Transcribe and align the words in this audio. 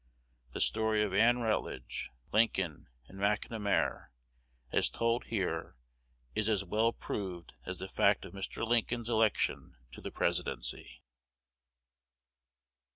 The 0.53 0.59
story 0.59 1.03
of 1.03 1.13
Ann 1.13 1.41
Rutledge, 1.41 2.09
Lincoln, 2.33 2.87
and 3.07 3.19
McNamar, 3.19 4.07
as 4.71 4.89
told 4.89 5.25
here, 5.25 5.77
is 6.33 6.49
as 6.49 6.65
well 6.65 6.91
proved 6.91 7.53
as 7.67 7.77
the 7.77 7.87
fact 7.87 8.25
of 8.25 8.33
Mr. 8.33 8.65
Lincoln's 8.67 9.09
election 9.09 9.75
to 9.91 10.01
the 10.01 10.09
Presidency. 10.09 11.03